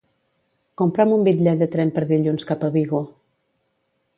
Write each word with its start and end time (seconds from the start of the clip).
Compra'm 0.81 1.13
un 1.17 1.27
bitllet 1.27 1.61
de 1.65 1.69
tren 1.75 1.91
per 1.99 2.05
dilluns 2.13 2.49
cap 2.53 2.67
a 2.69 2.73
Vigo. 2.79 3.03